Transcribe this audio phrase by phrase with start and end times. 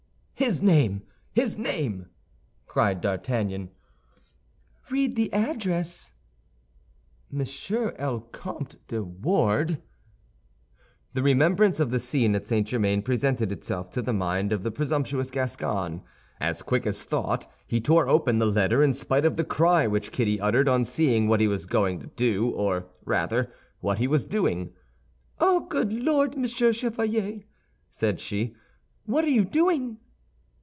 [0.33, 1.03] "His name;
[1.35, 2.07] his name!"
[2.65, 3.69] cried D'Artagnan.
[4.89, 6.13] "Read the address."
[7.29, 9.77] "Monsieur El Comte de Wardes."
[11.13, 12.65] The remembrance of the scene at St.
[12.67, 16.01] Germain presented itself to the mind of the presumptuous Gascon.
[16.39, 20.11] As quick as thought, he tore open the letter, in spite of the cry which
[20.11, 24.25] Kitty uttered on seeing what he was going to do, or rather, what he was
[24.25, 24.73] doing.
[25.39, 27.41] "Oh, good Lord, Monsieur Chevalier,"
[27.91, 28.55] said she,
[29.05, 29.99] "what are you doing?"